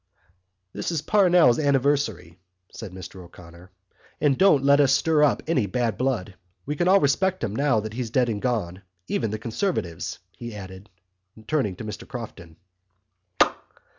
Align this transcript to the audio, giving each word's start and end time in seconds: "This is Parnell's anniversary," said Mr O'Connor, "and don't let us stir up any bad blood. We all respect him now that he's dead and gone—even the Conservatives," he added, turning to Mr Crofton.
"This 0.73 0.91
is 0.91 1.03
Parnell's 1.03 1.59
anniversary," 1.59 2.39
said 2.71 2.91
Mr 2.91 3.23
O'Connor, 3.23 3.69
"and 4.19 4.35
don't 4.35 4.63
let 4.63 4.79
us 4.79 4.91
stir 4.93 5.21
up 5.21 5.43
any 5.45 5.67
bad 5.67 5.95
blood. 5.95 6.33
We 6.65 6.75
all 6.79 6.99
respect 6.99 7.43
him 7.43 7.55
now 7.55 7.79
that 7.81 7.93
he's 7.93 8.09
dead 8.09 8.27
and 8.27 8.41
gone—even 8.41 9.29
the 9.29 9.37
Conservatives," 9.37 10.17
he 10.31 10.55
added, 10.55 10.89
turning 11.45 11.75
to 11.75 11.85
Mr 11.85 12.07
Crofton. 12.07 12.57